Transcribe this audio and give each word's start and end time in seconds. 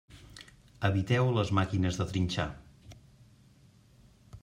Eviteu 0.89 1.29
les 1.35 1.53
màquines 1.59 2.01
de 2.01 2.09
trinxar. 2.15 2.49